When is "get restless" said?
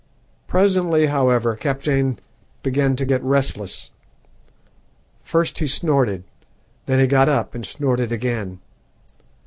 3.05-3.91